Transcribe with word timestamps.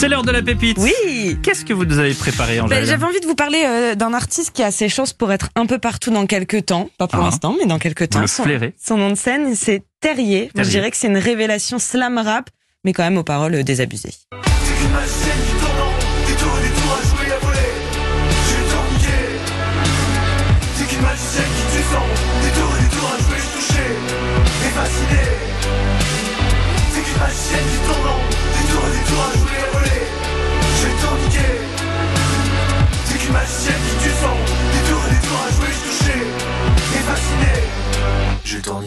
C'est 0.00 0.08
l'heure 0.08 0.22
de 0.22 0.30
la 0.30 0.42
pépite. 0.42 0.78
Oui 0.78 1.36
Qu'est-ce 1.42 1.64
que 1.64 1.72
vous 1.72 1.84
nous 1.84 1.98
avez 1.98 2.14
préparé, 2.14 2.58
Ben, 2.58 2.64
Angèle 2.66 2.86
J'avais 2.86 3.04
envie 3.04 3.18
de 3.18 3.26
vous 3.26 3.34
parler 3.34 3.64
euh, 3.66 3.94
d'un 3.96 4.14
artiste 4.14 4.52
qui 4.52 4.62
a 4.62 4.70
ses 4.70 4.88
chances 4.88 5.12
pour 5.12 5.32
être 5.32 5.48
un 5.56 5.66
peu 5.66 5.78
partout 5.78 6.12
dans 6.12 6.24
quelques 6.26 6.66
temps. 6.66 6.88
Pas 6.98 7.08
pour 7.08 7.18
Ah. 7.20 7.24
l'instant, 7.24 7.56
mais 7.58 7.66
dans 7.66 7.80
quelques 7.80 8.08
temps. 8.10 8.24
Son, 8.28 8.44
son 8.80 8.96
nom 8.96 9.10
de 9.10 9.16
scène, 9.16 9.56
c'est 9.56 9.82
Terrier. 10.00 10.42
Moi, 10.42 10.48
je 10.48 10.52
Terrier. 10.62 10.70
dirais 10.70 10.90
que 10.92 10.96
c'est 10.96 11.08
une 11.08 11.18
révélation 11.18 11.80
slam 11.80 12.16
rap, 12.18 12.48
mais 12.84 12.92
quand 12.92 13.02
même 13.02 13.18
aux 13.18 13.24
paroles 13.24 13.56
euh, 13.56 13.62
désabusées. 13.64 14.14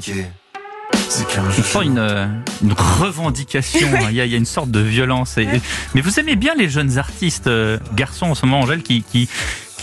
Qu'un 0.00 1.44
On 1.46 1.62
sent 1.62 1.84
une, 1.84 2.42
une 2.62 2.72
revendication. 2.72 3.88
Il 4.10 4.16
y, 4.16 4.20
a, 4.20 4.24
il 4.24 4.30
y 4.30 4.34
a 4.34 4.38
une 4.38 4.44
sorte 4.46 4.70
de 4.70 4.80
violence. 4.80 5.38
Et- 5.38 5.48
Mais 5.94 6.00
vous 6.00 6.18
aimez 6.20 6.36
bien 6.36 6.54
les 6.54 6.68
jeunes 6.68 6.98
artistes, 6.98 7.46
euh, 7.46 7.78
garçons 7.94 8.26
en 8.26 8.34
ce 8.34 8.44
moment, 8.46 8.60
Angèle, 8.60 8.82
qui, 8.82 9.02
qui, 9.02 9.28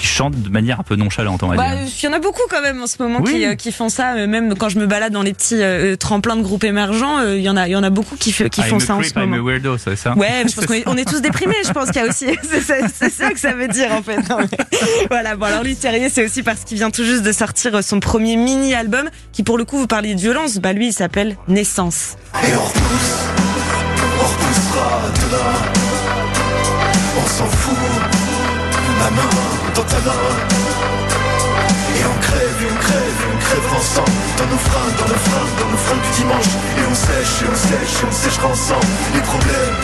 qui 0.04 0.10
chantent 0.10 0.36
de 0.42 0.50
manière 0.50 0.82
un 0.82 0.84
peu 0.84 0.98
nonchalante, 0.98 1.44
on 1.44 1.48
va 1.48 1.56
Bah, 1.56 1.76
dire. 1.78 1.94
Il 2.02 2.06
y 2.06 2.08
en 2.10 2.12
a 2.14 2.20
beaucoup 2.20 2.42
quand 2.50 2.62
même 2.62 2.82
en 2.84 2.88
ce 2.88 3.02
moment 3.02 3.20
Oui. 3.24 3.32
qui, 3.32 3.46
euh, 3.46 3.56
qui 3.56 3.72
font 3.72 3.88
ça. 3.88 4.16
euh, 4.16 4.28
Même 4.28 4.54
quand 4.58 4.68
je 4.68 4.78
me 4.78 4.86
balade 4.86 5.14
dans 5.14 5.22
les 5.22 5.34
petits 5.34 5.56
euh, 5.62 5.96
tremplins 5.96 6.36
de 6.36 6.42
groupes 6.42 6.66
émergents, 6.66 7.20
euh, 7.20 7.38
il 7.38 7.42
y 7.42 7.50
en 7.50 7.56
a, 7.56 7.70
il 7.70 7.72
y 7.72 7.76
en 7.78 7.84
a 7.84 7.90
beaucoup 7.90 8.18
qui, 8.18 8.32
I'm 8.38 8.50
font 8.50 8.80
ça 8.82 8.96
en 8.96 9.02
ce 9.02 9.12
I'm 9.16 9.30
moment. 9.30 9.38
a 9.38 9.40
weirdo, 9.40 9.78
c'est 9.78 9.96
ça? 9.96 10.14
Ouais, 10.18 10.44
mais 10.44 10.50
je 10.50 10.56
pense 10.56 10.66
qu'on 10.68 10.74
est, 10.74 10.84
on 10.88 10.98
est 10.98 11.08
tous 11.10 11.22
déprimés. 11.22 11.56
Je 11.66 11.72
pense 11.72 11.86
qu'il 11.90 12.02
y 12.02 12.06
a 12.06 12.10
aussi, 12.10 12.26
c'est 12.44 12.60
ça, 12.62 12.76
ça 13.10 13.30
que 13.32 13.40
ça 13.40 13.54
veut 13.54 13.70
dire 13.70 13.94
en 13.94 14.04
fait. 14.04 14.18
Non, 14.30 14.40
mais- 14.40 14.78
voilà. 15.10 15.38
Bon 15.38 15.46
alors 15.46 15.64
lui 15.64 15.78
Terrier, 15.78 16.10
c'est 16.10 16.26
aussi 16.26 16.44
parce 16.44 16.66
qu'il 16.66 16.76
vient 16.78 16.92
tout 16.92 17.06
juste 17.06 17.24
de 17.24 17.32
sortir 17.32 17.82
son 17.82 18.02
premier 18.02 18.36
mini 18.36 18.74
album, 18.74 19.10
qui 19.32 19.44
pour 19.44 19.58
le 19.58 19.64
coup 19.64 19.78
vous 19.78 19.88
parliez 19.88 20.16
de 20.16 20.20
violence. 20.20 20.58
Bah 20.58 20.74
lui, 20.74 20.88
il 20.88 20.94
s'appelle 20.94 21.38
Naissance. 21.48 22.18
Et 22.44 22.48
on 22.58 22.62
repousse, 22.66 23.24
on 24.20 24.26
repoussera 24.26 25.02
demain. 25.16 25.54
On 27.16 27.26
s'en 27.28 27.46
fout, 27.46 27.78
ma 29.00 29.10
main 29.12 29.53
Et 29.84 29.92
on 32.06 32.18
crève, 32.22 32.58
et 32.62 32.72
on 32.72 32.78
crève, 32.80 33.18
et 33.20 33.28
on 33.34 33.40
crèvera 33.40 33.76
ensemble. 33.78 34.12
Dans 34.38 34.48
nos 34.48 34.58
fringues, 34.58 34.96
dans 34.98 35.10
nos 35.12 35.22
fringues, 35.28 35.56
dans 35.60 35.70
nos 35.72 35.78
fringues 35.78 36.02
du 36.02 36.12
dimanche. 36.22 36.52
Et 36.78 36.86
on 36.90 36.96
sèche, 36.96 37.44
et 37.44 37.48
on 37.52 37.56
sèche, 37.56 37.96
et 38.02 38.06
on 38.08 38.12
séchera 38.12 38.48
ensemble. 38.48 38.88
Les 39.14 39.22
problèmes, 39.22 39.76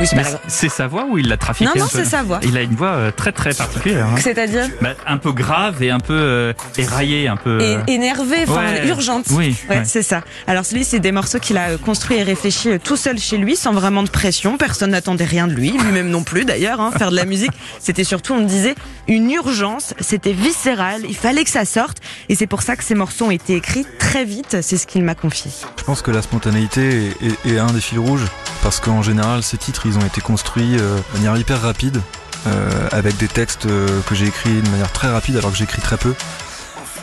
Oui, 0.00 0.06
c'est 0.48 0.68
sa 0.70 0.86
voix 0.86 1.04
ou 1.10 1.18
il 1.18 1.28
l'a 1.28 1.36
trafiquée 1.36 1.66
Non, 1.74 1.84
non, 1.84 1.88
c'est 1.90 2.04
sa 2.06 2.22
voix. 2.22 2.40
Il 2.42 2.56
a 2.56 2.62
une 2.62 2.74
voix 2.74 2.88
euh, 2.92 3.10
très 3.14 3.32
très 3.32 3.52
particulière. 3.52 4.06
hein. 4.06 4.16
C'est-à-dire 4.18 4.66
Bah, 4.80 4.94
un 5.06 5.18
peu 5.18 5.32
grave 5.32 5.82
et 5.82 5.90
un 5.90 6.00
peu 6.00 6.14
euh, 6.16 6.52
éraillée, 6.78 7.28
un 7.28 7.36
peu. 7.36 7.60
et 7.60 7.76
euh, 7.76 7.82
énervé, 7.86 8.36
enfin 8.48 8.64
ouais. 8.72 8.88
urgente. 8.88 9.26
Oui, 9.30 9.54
Ouais, 9.68 9.76
ouais. 9.78 9.82
c'est 9.84 10.02
ça. 10.02 10.22
Alors 10.46 10.64
celui, 10.64 10.84
c'est 10.84 11.00
des 11.00 11.12
morceaux 11.12 11.38
qu'il 11.38 11.58
a 11.58 11.76
construits 11.76 12.16
et 12.16 12.22
réfléchis 12.22 12.70
euh, 12.70 12.78
tout 12.82 12.96
seul 12.96 13.18
chez 13.18 13.36
lui, 13.36 13.56
sans 13.56 13.72
vraiment 13.72 14.02
de 14.02 14.08
pression. 14.10 14.56
Personne 14.56 14.90
n'attendait 14.92 15.24
rien 15.24 15.46
de 15.46 15.52
lui, 15.52 15.70
lui-même 15.70 16.08
non 16.08 16.22
plus 16.22 16.44
d'ailleurs. 16.44 16.80
Hein. 16.80 16.92
Faire 16.96 17.10
de 17.10 17.16
la 17.16 17.26
musique, 17.26 17.52
c'était 17.78 18.04
surtout, 18.04 18.32
on 18.32 18.40
me 18.40 18.48
disait, 18.48 18.74
une 19.06 19.30
urgence. 19.30 19.92
C'était 20.00 20.32
viscéral. 20.32 21.02
Il 21.08 21.16
fallait 21.16 21.44
que 21.44 21.50
ça 21.50 21.64
sorte, 21.66 21.98
et 22.30 22.34
c'est 22.34 22.46
pour 22.46 22.62
ça 22.62 22.76
que 22.76 22.84
ces 22.84 22.94
morceaux 22.94 23.26
ont 23.26 23.30
été 23.30 23.54
écrits 23.56 23.84
très 23.98 24.24
vite. 24.24 24.56
C'est 24.62 24.76
ce 24.78 24.86
qu'il 24.86 25.04
m'a 25.04 25.14
confié. 25.14 25.50
Je 25.78 25.84
pense 25.84 26.00
que 26.02 26.10
la 26.10 26.22
spontanéité 26.22 27.12
est, 27.22 27.48
est- 27.48 27.54
est 27.54 27.58
un 27.58 27.66
des 27.72 27.80
fils 27.80 27.98
rouges 27.98 28.24
parce 28.62 28.80
qu'en 28.80 29.02
général 29.02 29.42
ces 29.42 29.58
titres 29.58 29.86
ils 29.86 29.96
ont 29.98 30.04
été 30.04 30.20
construits 30.20 30.76
euh, 30.78 30.96
de 30.96 31.18
manière 31.18 31.36
hyper 31.36 31.60
rapide 31.60 32.00
euh, 32.46 32.88
avec 32.92 33.16
des 33.16 33.28
textes 33.28 33.66
euh, 33.66 34.00
que 34.08 34.14
j'ai 34.14 34.26
écrits 34.26 34.60
de 34.62 34.68
manière 34.70 34.92
très 34.92 35.08
rapide 35.08 35.36
alors 35.36 35.50
que 35.50 35.56
j'écris 35.56 35.82
très 35.82 35.96
peu. 35.96 36.14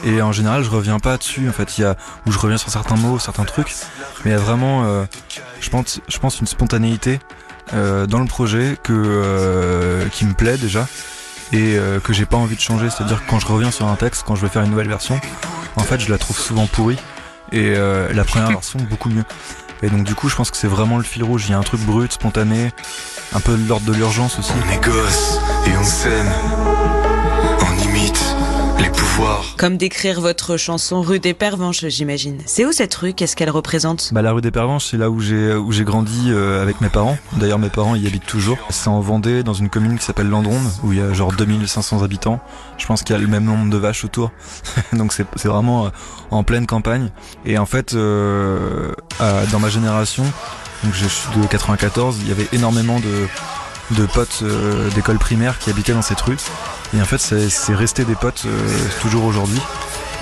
Et 0.03 0.21
en 0.21 0.31
général 0.31 0.63
je 0.63 0.69
reviens 0.69 0.99
pas 0.99 1.17
dessus 1.17 1.49
en 1.49 1.51
fait. 1.51 1.77
Il 1.77 1.81
y 1.81 1.83
a 1.83 1.95
où 2.25 2.31
je 2.31 2.37
reviens 2.37 2.57
sur 2.57 2.69
certains 2.69 2.95
mots 2.95 3.19
certains 3.19 3.45
trucs. 3.45 3.73
Mais 4.23 4.31
il 4.31 4.33
y 4.33 4.37
a 4.37 4.39
vraiment 4.39 5.05
je 5.59 5.69
pense 5.69 6.39
une 6.39 6.47
spontanéité 6.47 7.19
dans 7.71 8.19
le 8.19 8.27
projet 8.27 8.77
que 8.83 10.07
qui 10.11 10.25
me 10.25 10.33
plaît 10.33 10.57
déjà 10.57 10.87
et 11.51 11.79
que 12.03 12.13
j'ai 12.13 12.27
pas 12.27 12.37
envie 12.37 12.55
de 12.55 12.61
changer. 12.61 12.91
C'est 12.91 13.03
à 13.03 13.07
dire 13.07 13.25
que 13.25 13.29
quand 13.29 13.39
je 13.39 13.47
reviens 13.47 13.71
sur 13.71 13.87
un 13.87 13.95
texte 13.95 14.23
quand 14.27 14.35
je 14.35 14.41
vais 14.43 14.49
faire 14.49 14.61
une 14.61 14.69
nouvelle 14.69 14.87
version 14.87 15.19
en 15.75 15.83
fait 15.83 15.99
je 15.99 16.11
la 16.11 16.19
trouve 16.19 16.37
souvent 16.37 16.67
pourrie. 16.67 16.99
Et 17.51 17.73
la 17.73 18.23
première 18.23 18.49
version 18.49 18.79
beaucoup 18.87 19.09
mieux. 19.09 19.23
Et 19.83 19.89
donc 19.89 20.03
du 20.03 20.15
coup 20.15 20.29
je 20.29 20.35
pense 20.35 20.51
que 20.51 20.57
c'est 20.57 20.67
vraiment 20.67 20.97
le 20.97 21.03
fil 21.03 21.23
rouge, 21.23 21.45
il 21.47 21.51
y 21.51 21.53
a 21.53 21.57
un 21.57 21.63
truc 21.63 21.81
brut, 21.81 22.11
spontané, 22.11 22.71
un 23.33 23.39
peu 23.39 23.55
l'ordre 23.55 23.85
de 23.85 23.93
l'urgence 23.93 24.39
aussi. 24.39 24.51
On 24.65 24.71
est 24.71 24.79
et 25.67 25.77
on 25.77 25.83
s'aime. 25.83 26.96
Comme 29.57 29.77
d'écrire 29.77 30.21
votre 30.21 30.57
chanson 30.57 31.01
Rue 31.01 31.19
des 31.19 31.33
Pervenches, 31.33 31.85
j'imagine. 31.87 32.37
C'est 32.45 32.65
où 32.65 32.71
cette 32.71 32.93
rue? 32.93 33.13
Qu'est-ce 33.13 33.35
qu'elle 33.35 33.49
représente? 33.49 34.13
Bah 34.13 34.21
la 34.21 34.31
rue 34.31 34.41
des 34.41 34.51
Pervenches 34.51 34.85
c'est 34.91 34.97
là 34.97 35.09
où 35.09 35.19
j'ai 35.19 35.53
où 35.53 35.71
j'ai 35.71 35.83
grandi 35.83 36.25
euh, 36.27 36.61
avec 36.61 36.81
mes 36.81 36.89
parents. 36.89 37.17
D'ailleurs 37.33 37.57
mes 37.57 37.69
parents 37.69 37.95
y 37.95 38.05
habitent 38.05 38.27
toujours. 38.27 38.57
C'est 38.69 38.89
en 38.89 38.99
Vendée 38.99 39.41
dans 39.41 39.53
une 39.53 39.69
commune 39.69 39.97
qui 39.97 40.05
s'appelle 40.05 40.29
Landronde 40.29 40.67
où 40.83 40.93
il 40.93 40.99
y 40.99 41.01
a 41.01 41.13
genre 41.13 41.31
2500 41.31 42.03
habitants. 42.03 42.39
Je 42.77 42.85
pense 42.85 43.01
qu'il 43.01 43.15
y 43.15 43.17
a 43.17 43.21
le 43.21 43.27
même 43.27 43.45
nombre 43.45 43.69
de 43.71 43.77
vaches 43.77 44.05
autour. 44.05 44.31
donc 44.93 45.13
c'est 45.13 45.25
c'est 45.35 45.47
vraiment 45.47 45.87
euh, 45.87 45.89
en 46.29 46.43
pleine 46.43 46.67
campagne. 46.67 47.09
Et 47.45 47.57
en 47.57 47.65
fait 47.65 47.93
euh, 47.93 48.93
euh, 49.21 49.45
dans 49.51 49.59
ma 49.59 49.69
génération, 49.69 50.23
donc 50.83 50.93
je 50.93 51.07
suis 51.07 51.39
de 51.39 51.47
94, 51.47 52.17
il 52.21 52.27
y 52.27 52.31
avait 52.31 52.47
énormément 52.53 52.99
de 52.99 53.27
de 53.91 54.05
potes 54.05 54.39
euh, 54.43 54.89
d'école 54.91 55.17
primaire 55.17 55.59
qui 55.59 55.69
habitaient 55.69 55.93
dans 55.93 56.01
cette 56.01 56.21
rue. 56.21 56.37
Et 56.95 57.01
en 57.01 57.05
fait, 57.05 57.17
c'est 57.17 57.75
resté 57.75 58.05
des 58.05 58.15
potes 58.15 58.43
euh, 58.45 58.49
toujours 59.01 59.25
aujourd'hui. 59.25 59.59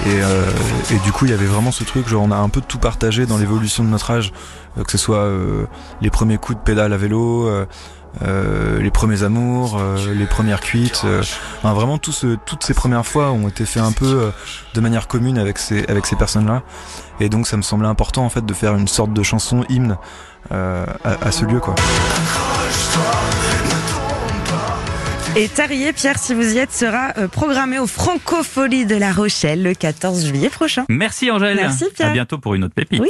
Et, 0.06 0.22
euh, 0.22 0.44
et 0.92 1.00
du 1.00 1.12
coup, 1.12 1.26
il 1.26 1.32
y 1.32 1.34
avait 1.34 1.46
vraiment 1.46 1.72
ce 1.72 1.84
truc, 1.84 2.08
genre 2.08 2.24
on 2.24 2.32
a 2.32 2.36
un 2.36 2.50
peu 2.50 2.62
tout 2.62 2.80
partagé 2.80 3.26
dans 3.26 3.38
l'évolution 3.38 3.84
de 3.84 3.90
notre 3.90 4.12
âge, 4.12 4.34
euh, 4.78 4.84
que 4.84 4.92
ce 4.92 4.98
soit 4.98 5.30
les 6.02 6.10
premiers 6.10 6.38
coups 6.38 6.58
de 6.58 6.64
pédale 6.64 6.92
à 6.92 6.98
vélo, 6.98 7.50
les 8.22 8.92
premiers 8.92 9.24
amours, 9.24 9.80
les 10.14 10.26
premières 10.26 10.60
cuites. 10.60 11.06
enfin, 11.60 11.74
vraiment, 11.74 11.98
toutes 11.98 12.64
ces 12.64 12.74
premières 12.74 13.06
fois 13.06 13.32
ont 13.32 13.48
été 13.48 13.66
fait 13.66 13.80
un 13.80 13.92
peu 13.92 14.32
de 14.74 14.82
manière 14.82 15.08
commune 15.08 15.38
avec 15.38 15.58
ces, 15.60 15.86
personnes-là. 16.18 16.64
Et 17.20 17.30
donc, 17.30 17.48
ça 17.48 17.56
me 17.56 17.62
semblait 17.62 17.88
important 17.88 18.26
en 18.26 18.30
fait 18.30 18.46
de 18.46 18.54
faire 18.54 18.76
une 18.76 18.88
sorte 18.88 19.14
de 19.14 19.24
chanson 19.24 19.64
hymne 19.70 19.98
à, 20.52 20.86
à 21.04 21.32
ce 21.32 21.46
lieu, 21.46 21.60
quoi. 21.60 21.76
Et 25.38 25.50
Terrier, 25.50 25.92
Pierre, 25.92 26.18
si 26.18 26.34
vous 26.34 26.54
y 26.54 26.60
êtes, 26.60 26.72
sera 26.72 27.12
euh, 27.18 27.28
programmé 27.28 27.78
au 27.78 27.88
Francofolie 27.88 28.86
de 28.86 28.96
La 28.96 29.12
Rochelle 29.12 29.64
le 29.64 29.74
14 29.74 30.28
juillet 30.28 30.50
prochain. 30.50 30.86
Merci 30.88 31.30
Angèle. 31.30 31.58
Merci, 31.58 31.88
Pierre. 31.94 32.12
À 32.12 32.14
bientôt 32.14 32.38
pour 32.38 32.56
une 32.56 32.64
autre 32.64 32.74
pépite. 32.74 33.02
Oui. 33.02 33.10